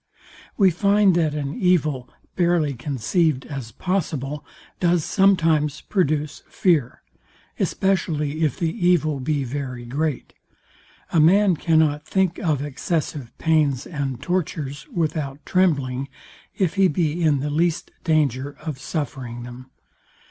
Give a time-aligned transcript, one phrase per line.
[0.57, 4.43] We find that an evil, barely conceived as possible,
[4.79, 7.03] does sometimes produce fear;
[7.59, 10.33] especially if the evil be very great.
[11.13, 16.09] A man cannot think of excessive pains and tortures without trembling,
[16.57, 19.69] if he be in the least danger of suffering them.